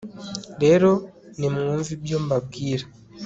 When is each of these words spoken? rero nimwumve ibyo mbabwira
rero 0.63 0.91
nimwumve 1.37 1.89
ibyo 1.97 2.17
mbabwira 2.25 2.85